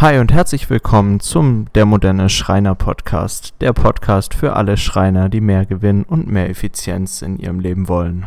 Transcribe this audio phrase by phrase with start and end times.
[0.00, 5.40] Hi und herzlich willkommen zum Der moderne Schreiner Podcast, der Podcast für alle Schreiner, die
[5.40, 8.24] mehr Gewinn und mehr Effizienz in ihrem Leben wollen.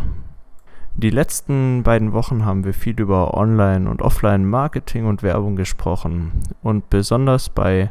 [0.98, 6.90] Die letzten beiden Wochen haben wir viel über Online- und Offline-Marketing und Werbung gesprochen und
[6.90, 7.90] besonders bei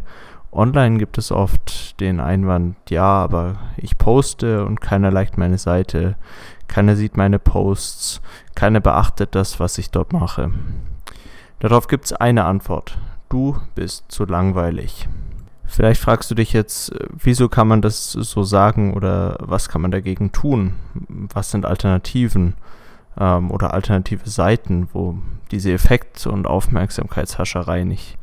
[0.52, 6.16] Online gibt es oft den Einwand, ja, aber ich poste und keiner liked meine Seite,
[6.68, 8.20] keiner sieht meine Posts,
[8.54, 10.50] keiner beachtet das, was ich dort mache.
[11.60, 12.98] Darauf gibt es eine Antwort
[13.30, 15.08] du bist zu langweilig.
[15.64, 19.92] Vielleicht fragst du dich jetzt, wieso kann man das so sagen oder was kann man
[19.92, 20.74] dagegen tun?
[21.32, 22.54] Was sind Alternativen
[23.16, 25.18] ähm, oder alternative Seiten, wo
[25.52, 28.18] diese Effekt- und Aufmerksamkeitshascherei nicht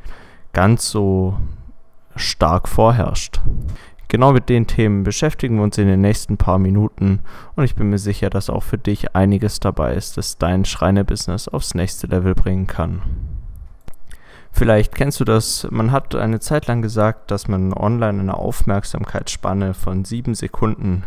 [0.52, 1.38] ganz so
[2.16, 3.40] stark vorherrscht?
[4.08, 7.20] Genau mit den Themen beschäftigen wir uns in den nächsten paar Minuten
[7.56, 11.48] und ich bin mir sicher, dass auch für dich einiges dabei ist, das dein Schreinebusiness
[11.48, 13.00] aufs nächste Level bringen kann.
[14.52, 19.74] Vielleicht kennst du das, man hat eine Zeit lang gesagt, dass man online eine Aufmerksamkeitsspanne
[19.74, 21.04] von sieben Sekunden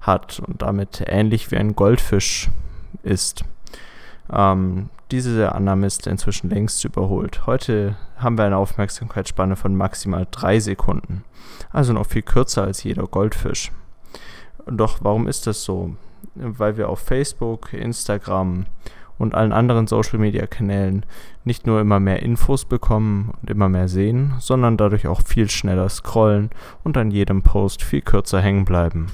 [0.00, 2.48] hat und damit ähnlich wie ein Goldfisch
[3.02, 3.44] ist.
[4.32, 7.46] Ähm, diese Annahme ist inzwischen längst überholt.
[7.46, 11.24] Heute haben wir eine Aufmerksamkeitsspanne von maximal drei Sekunden,
[11.72, 13.70] also noch viel kürzer als jeder Goldfisch.
[14.66, 15.94] Doch warum ist das so?
[16.34, 18.66] Weil wir auf Facebook, Instagram
[19.18, 21.06] und allen anderen Social-Media-Kanälen
[21.44, 25.88] nicht nur immer mehr Infos bekommen und immer mehr sehen, sondern dadurch auch viel schneller
[25.88, 26.50] scrollen
[26.84, 29.06] und an jedem Post viel kürzer hängen bleiben.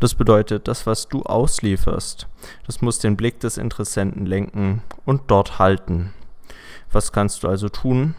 [0.00, 2.26] Das bedeutet, das, was du auslieferst,
[2.66, 6.12] das muss den Blick des Interessenten lenken und dort halten.
[6.90, 8.14] Was kannst du also tun?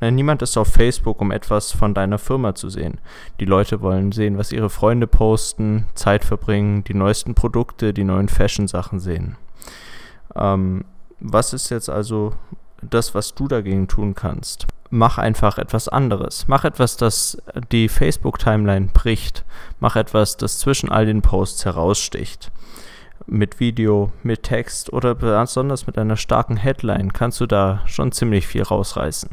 [0.00, 3.00] Niemand ist auf Facebook, um etwas von deiner Firma zu sehen.
[3.38, 8.28] Die Leute wollen sehen, was ihre Freunde posten, Zeit verbringen, die neuesten Produkte, die neuen
[8.28, 9.36] Fashion-Sachen sehen.
[10.36, 10.84] Ähm,
[11.20, 12.32] was ist jetzt also
[12.82, 14.66] das, was du dagegen tun kannst?
[14.90, 16.48] Mach einfach etwas anderes.
[16.48, 19.44] Mach etwas, das die Facebook-Timeline bricht.
[19.78, 22.50] Mach etwas, das zwischen all den Posts heraussticht.
[23.26, 28.46] Mit Video, mit Text oder besonders mit einer starken Headline kannst du da schon ziemlich
[28.48, 29.30] viel rausreißen.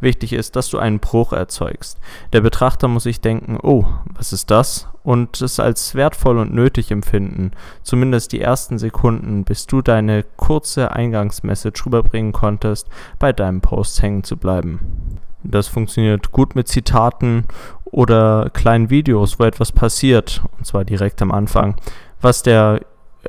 [0.00, 1.98] Wichtig ist, dass du einen Bruch erzeugst.
[2.32, 3.84] Der Betrachter muss sich denken, oh,
[4.14, 4.88] was ist das?
[5.02, 7.52] Und es als wertvoll und nötig empfinden,
[7.82, 14.24] zumindest die ersten Sekunden, bis du deine kurze Eingangsmessage rüberbringen konntest, bei deinem Post hängen
[14.24, 15.20] zu bleiben.
[15.44, 17.44] Das funktioniert gut mit Zitaten
[17.84, 21.76] oder kleinen Videos, wo etwas passiert, und zwar direkt am Anfang,
[22.20, 22.80] was der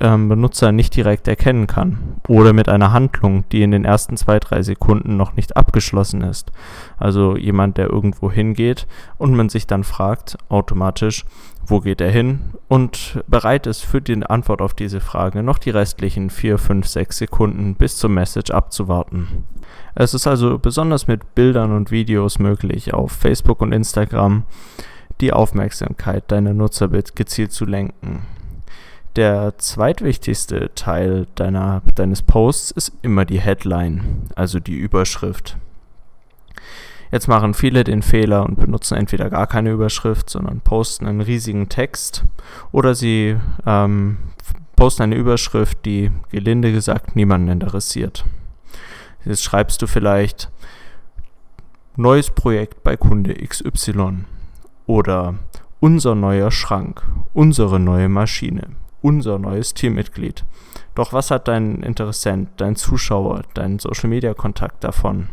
[0.01, 2.17] ähm, Benutzer nicht direkt erkennen kann.
[2.27, 6.51] Oder mit einer Handlung, die in den ersten zwei, drei Sekunden noch nicht abgeschlossen ist.
[6.97, 8.87] Also jemand, der irgendwo hingeht
[9.17, 11.25] und man sich dann fragt, automatisch,
[11.65, 12.39] wo geht er hin?
[12.67, 17.17] Und bereit ist für die Antwort auf diese Frage noch die restlichen vier, fünf, sechs
[17.17, 19.43] Sekunden bis zum Message abzuwarten.
[19.93, 24.43] Es ist also besonders mit Bildern und Videos möglich, auf Facebook und Instagram
[25.19, 28.21] die Aufmerksamkeit deiner Nutzer gezielt zu lenken
[29.17, 35.57] der zweitwichtigste Teil deiner, deines Posts ist immer die Headline, also die Überschrift.
[37.11, 41.67] Jetzt machen viele den Fehler und benutzen entweder gar keine Überschrift, sondern posten einen riesigen
[41.67, 42.25] Text
[42.71, 44.17] oder sie ähm,
[44.75, 48.23] posten eine Überschrift, die gelinde gesagt niemanden interessiert.
[49.25, 50.51] Jetzt schreibst du vielleicht
[51.95, 54.25] neues Projekt bei Kunde XY
[54.85, 55.35] oder
[55.79, 58.67] unser neuer Schrank, unsere neue Maschine
[59.01, 60.45] unser neues Teammitglied.
[60.95, 65.29] Doch was hat dein Interessent, dein Zuschauer, dein Social-Media-Kontakt davon?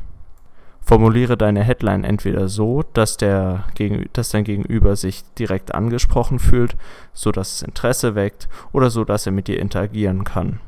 [0.80, 3.64] Formuliere deine Headline entweder so, dass, der,
[4.12, 6.76] dass dein Gegenüber sich direkt angesprochen fühlt,
[7.14, 10.60] so dass es Interesse weckt, oder so, dass er mit dir interagieren kann.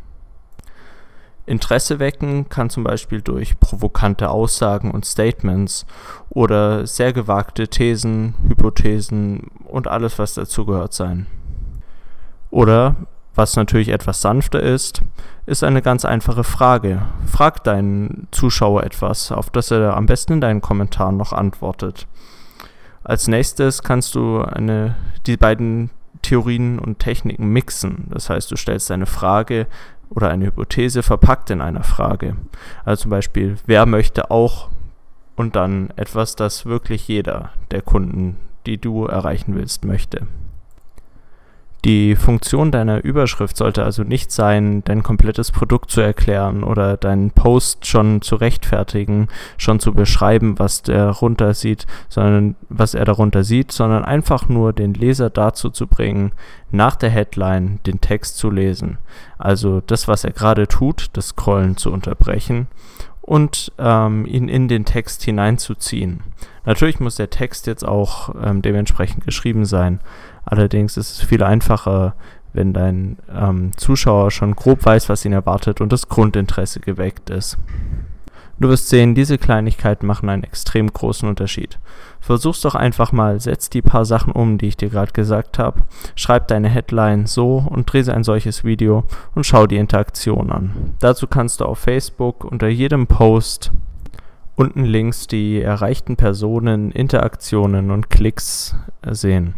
[1.45, 5.87] Interesse wecken kann zum Beispiel durch provokante Aussagen und Statements
[6.29, 11.27] oder sehr gewagte Thesen, Hypothesen und alles, was dazugehört sein.
[12.57, 12.97] Oder,
[13.35, 15.03] was natürlich etwas sanfter ist,
[15.45, 17.03] ist eine ganz einfache Frage.
[17.27, 22.07] Frag deinen Zuschauer etwas, auf das er am besten in deinen Kommentaren noch antwortet.
[23.05, 25.91] Als nächstes kannst du eine, die beiden
[26.23, 28.07] Theorien und Techniken mixen.
[28.09, 29.67] Das heißt, du stellst eine Frage
[30.09, 32.37] oder eine Hypothese verpackt in einer Frage.
[32.87, 34.71] Also zum Beispiel, wer möchte auch
[35.37, 40.27] und dann etwas, das wirklich jeder der Kunden die du erreichen willst, möchte.
[41.87, 47.31] Die Funktion deiner Überschrift sollte also nicht sein, dein komplettes Produkt zu erklären oder deinen
[47.31, 53.45] Post schon zu rechtfertigen, schon zu beschreiben, was der darunter sieht, sondern was er darunter
[53.45, 56.33] sieht, sondern einfach nur den Leser dazu zu bringen,
[56.73, 58.99] nach der Headline den Text zu lesen.
[59.39, 62.67] Also das, was er gerade tut, das Scrollen zu unterbrechen
[63.27, 66.23] und ähm, ihn in den Text hineinzuziehen.
[66.65, 70.01] Natürlich muss der Text jetzt auch ähm, dementsprechend geschrieben sein.
[70.45, 72.15] Allerdings ist es viel einfacher,
[72.53, 77.59] wenn dein ähm, Zuschauer schon grob weiß, was ihn erwartet und das Grundinteresse geweckt ist.
[78.59, 81.79] Du wirst sehen, diese Kleinigkeiten machen einen extrem großen Unterschied.
[82.21, 85.83] Versuch's doch einfach mal, setz die paar Sachen um, die ich dir gerade gesagt habe,
[86.15, 89.05] schreib deine Headline so und dreh ein solches Video
[89.35, 90.95] und schau die Interaktion an.
[91.01, 93.73] Dazu kannst du auf Facebook unter jedem Post
[94.55, 98.75] unten links die erreichten Personen, Interaktionen und Klicks
[99.07, 99.57] sehen.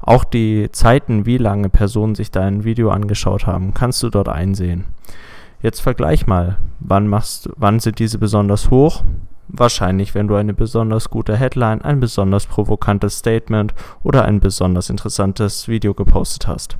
[0.00, 4.84] Auch die Zeiten, wie lange Personen sich dein Video angeschaut haben, kannst du dort einsehen.
[5.60, 9.02] Jetzt vergleich mal, wann, machst, wann sind diese besonders hoch?
[9.48, 15.66] Wahrscheinlich, wenn du eine besonders gute Headline, ein besonders provokantes Statement oder ein besonders interessantes
[15.66, 16.76] Video gepostet hast.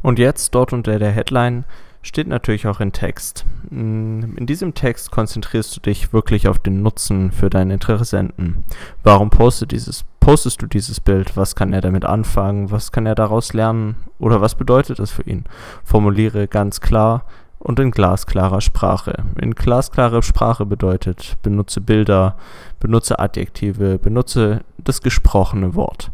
[0.00, 1.64] Und jetzt dort unter der Headline
[2.00, 3.44] steht natürlich auch in Text.
[3.70, 8.64] Mm, in diesem Text konzentrierst du dich wirklich auf den Nutzen für deinen Interessenten.
[9.02, 11.36] Warum postet dieses, postest du dieses Bild?
[11.36, 12.70] Was kann er damit anfangen?
[12.70, 13.96] Was kann er daraus lernen?
[14.18, 15.44] Oder was bedeutet es für ihn?
[15.84, 17.24] Formuliere ganz klar
[17.62, 19.24] und in glasklarer Sprache.
[19.40, 22.36] In glasklare Sprache bedeutet, benutze Bilder,
[22.80, 26.10] benutze Adjektive, benutze das gesprochene Wort.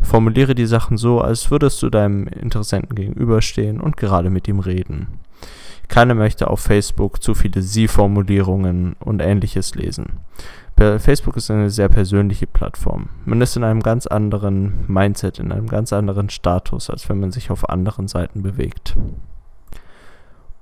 [0.00, 5.06] Formuliere die Sachen so, als würdest du deinem Interessenten gegenüberstehen und gerade mit ihm reden.
[5.86, 10.20] Keiner möchte auf Facebook zu viele Sie-Formulierungen und ähnliches lesen.
[10.76, 13.10] Facebook ist eine sehr persönliche Plattform.
[13.24, 17.30] Man ist in einem ganz anderen Mindset, in einem ganz anderen Status, als wenn man
[17.30, 18.96] sich auf anderen Seiten bewegt.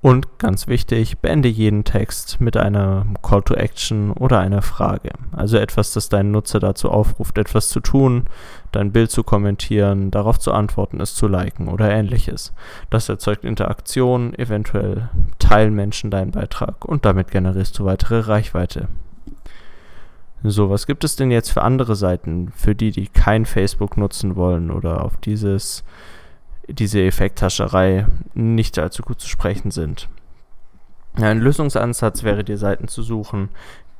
[0.01, 5.11] Und ganz wichtig, beende jeden Text mit einer Call to Action oder einer Frage.
[5.31, 8.25] Also etwas, das deinen Nutzer dazu aufruft, etwas zu tun,
[8.71, 12.51] dein Bild zu kommentieren, darauf zu antworten, es zu liken oder ähnliches.
[12.89, 18.87] Das erzeugt Interaktion, eventuell teilen Menschen deinen Beitrag und damit generierst du weitere Reichweite.
[20.43, 24.35] So, was gibt es denn jetzt für andere Seiten, für die, die kein Facebook nutzen
[24.35, 25.83] wollen oder auf dieses
[26.67, 30.09] diese Effekthascherei nicht allzu gut zu sprechen sind.
[31.15, 33.49] Ein Lösungsansatz wäre, dir Seiten zu suchen,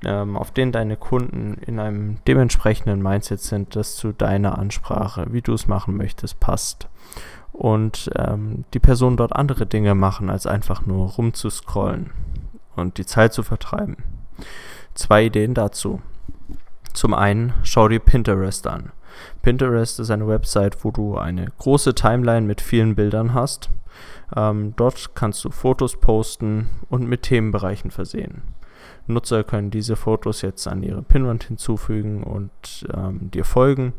[0.06, 5.42] ähm, auf denen deine Kunden in einem dementsprechenden Mindset sind, das zu deiner Ansprache, wie
[5.42, 6.88] du es machen möchtest, passt.
[7.52, 12.12] Und ähm, die Personen dort andere Dinge machen, als einfach nur rumzuscrollen
[12.76, 13.98] und die Zeit zu vertreiben.
[14.94, 16.02] Zwei Ideen dazu.
[16.94, 18.92] Zum einen, schau dir Pinterest an.
[19.42, 23.70] Pinterest ist eine Website, wo du eine große Timeline mit vielen Bildern hast.
[24.36, 28.44] Ähm, dort kannst du Fotos posten und mit Themenbereichen versehen.
[29.08, 32.52] Nutzer können diese Fotos jetzt an ihre Pinwand hinzufügen und
[32.94, 33.94] ähm, dir folgen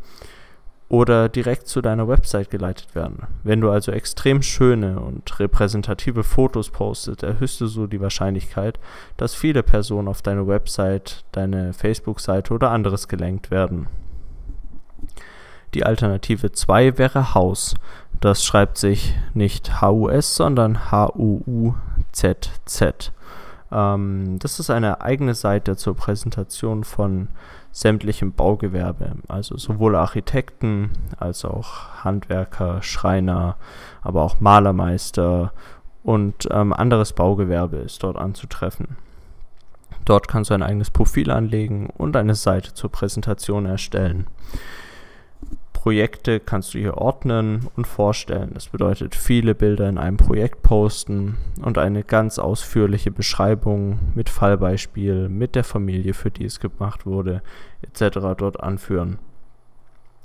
[0.93, 3.27] oder direkt zu deiner Website geleitet werden.
[3.43, 8.79] Wenn du also extrem schöne und repräsentative Fotos postest, erhöhst du so die Wahrscheinlichkeit,
[9.17, 13.87] dass viele Personen auf deine Website, deine Facebook-Seite oder anderes gelenkt werden.
[15.75, 17.75] Die Alternative 2 wäre Haus.
[18.21, 21.83] Das schreibt sich nicht HUS, sondern H-U-U-Z-Z.
[23.73, 27.29] Ähm, das ist eine eigene Seite zur Präsentation von
[27.73, 33.57] sämtlichem Baugewerbe, also sowohl Architekten als auch Handwerker, Schreiner,
[34.03, 35.55] aber auch Malermeister
[36.03, 38.99] und ähm, anderes Baugewerbe ist dort anzutreffen.
[40.05, 44.27] Dort kannst du ein eigenes Profil anlegen und eine Seite zur Präsentation erstellen.
[45.83, 48.53] Projekte kannst du hier ordnen und vorstellen.
[48.55, 55.29] Das bedeutet viele Bilder in einem Projekt posten und eine ganz ausführliche Beschreibung mit Fallbeispiel,
[55.29, 57.43] mit der Familie, für die es gemacht wurde,
[57.83, 58.19] etc.
[58.39, 59.19] dort anführen.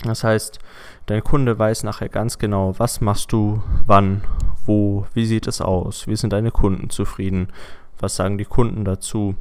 [0.04, 0.60] Das heißt,
[1.08, 4.22] dein Kunde weiß nachher ganz genau, was machst du, wann,
[4.68, 7.48] wo, wie sieht es aus, wie sind deine Kunden zufrieden,
[7.98, 9.34] was sagen die Kunden dazu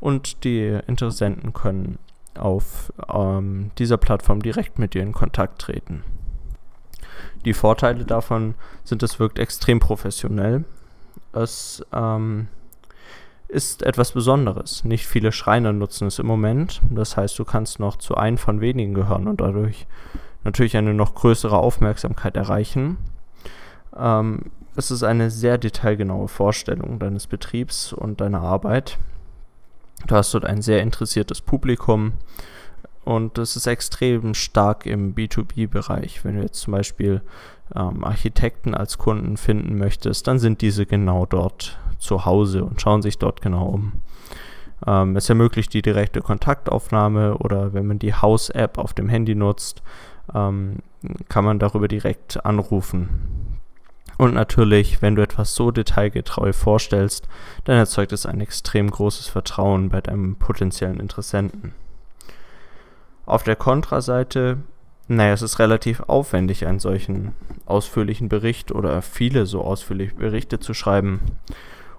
[0.00, 2.00] und die Interessenten können
[2.38, 6.04] auf ähm, dieser Plattform direkt mit dir in Kontakt treten.
[7.44, 10.64] Die Vorteile davon sind, es wirkt extrem professionell.
[11.32, 12.48] Es ähm,
[13.48, 14.84] ist etwas Besonderes.
[14.84, 16.80] Nicht viele Schreiner nutzen es im Moment.
[16.90, 19.86] Das heißt, du kannst noch zu einem von wenigen gehören und dadurch
[20.44, 22.98] natürlich eine noch größere Aufmerksamkeit erreichen.
[23.96, 28.98] Ähm, es ist eine sehr detailgenaue Vorstellung deines Betriebs und deiner Arbit.
[30.06, 32.14] Du hast dort ein sehr interessiertes Publikum
[33.04, 36.24] Und das ist extrem stark im B2B-Bereich.
[36.24, 37.22] Wenn du jetzt zum Beispiel
[37.74, 43.02] ähm, Architekten als Kunden finden möchtest, dann sind diese genau dort zu Hause und schauen
[43.02, 43.92] sich dort genau um.
[44.86, 49.82] Ähm, es ermöglicht die direkte Kontaktaufnahme oder wenn man die Haus-App auf dem Handy nutzt,
[50.34, 50.78] ähm,
[51.28, 53.08] kann man darüber direkt anrufen.
[54.22, 57.26] Und natürlich, wenn du etwas so detailgetreu vorstellst,
[57.64, 61.72] dann erzeugt es ein extrem großes Vertrauen bei deinem potenziellen Interessenten.
[63.26, 64.58] Auf der Kontraseite,
[65.08, 67.32] naja, es ist relativ aufwendig, einen solchen
[67.66, 71.22] ausführlichen Bericht oder viele so ausführliche Berichte zu schreiben.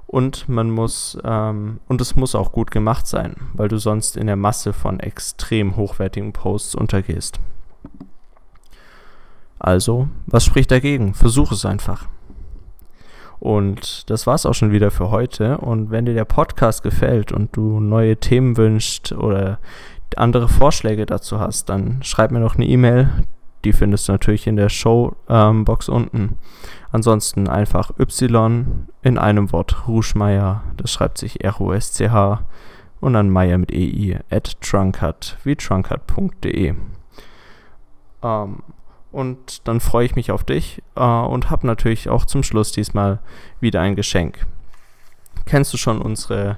[0.07, 4.27] Und man muss, ähm, und es muss auch gut gemacht sein, weil du sonst in
[4.27, 7.41] der Masse von extrem hochwertigen Posts untergehst.
[9.59, 11.13] Also, was spricht dagegen?
[11.13, 12.07] Versuch es einfach.
[13.43, 15.57] Und das war's auch schon wieder für heute.
[15.57, 19.59] Und wenn dir der Podcast gefällt und du neue Themen wünschst oder
[20.15, 23.09] andere Vorschläge dazu hast, dann schreib mir noch eine E-Mail.
[23.65, 26.37] Die findest du natürlich in der Showbox ähm, unten.
[26.93, 30.63] Ansonsten einfach Y in einem Wort Ruschmeier.
[30.77, 32.45] Das schreibt sich R-U-S-C-H
[33.01, 36.75] und dann Meier mit EI at trunkhat wie trunkhat.de.
[38.23, 38.63] Ähm,
[39.13, 43.19] und dann freue ich mich auf dich äh, und habe natürlich auch zum Schluss diesmal
[43.61, 44.45] wieder ein Geschenk
[45.45, 46.57] kennst du schon unsere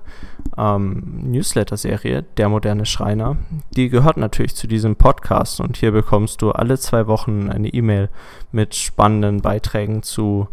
[0.57, 3.37] ähm, Newsletter-Serie, Der moderne Schreiner.
[3.75, 8.09] Die gehört natürlich zu diesem Podcast und hier bekommst du alle zwei Wochen eine E-Mail
[8.51, 10.47] mit spannenden Beiträgen zu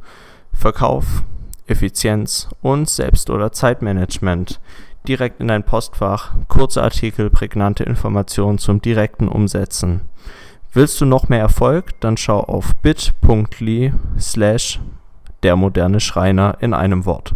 [0.53, 1.23] Verkauf,
[1.67, 4.61] Effizienz und Selbst- oder Zeitmanagement
[5.09, 6.33] direkt in dein Postfach.
[6.49, 10.03] Kurze Artikel, prägnante Informationen zum direkten Umsetzen.
[10.73, 12.01] Willst du noch mehr Erfolg?
[12.01, 14.81] Dann schau auf bit.ly slash
[15.43, 17.35] der moderne Schreiner in einem Wort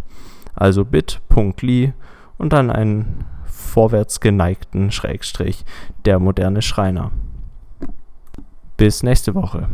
[0.57, 1.93] also bit.ly
[2.39, 5.65] und dann einen vorwärts geneigten Schrägstrich
[6.05, 7.13] der moderne Schreiner.
[8.77, 9.69] Bis nächste Woche.